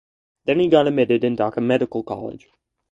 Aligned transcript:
Then 0.45 0.59
he 0.59 0.67
got 0.67 0.87
admitted 0.87 1.23
in 1.23 1.37
Dhaka 1.37 1.61
Medical 1.63 2.01
College. 2.01 2.49